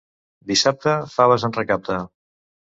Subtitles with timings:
[0.51, 2.03] Dissabte, faves en recapte.